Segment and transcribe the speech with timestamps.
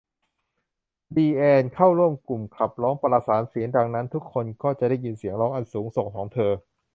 [1.15, 6.51] ลีแอนน์ เข้าร่วมกลุ่มขับร้องประสานเสียง ดังนั้นทุกคนก็จะได้ยินเสียงร้องอันสูงส่งของเธอ